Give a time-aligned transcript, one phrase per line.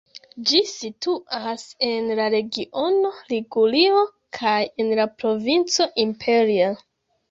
[0.51, 4.03] Ĝi situas en la regiono Ligurio
[4.41, 6.77] kaj en la provinco Imperia.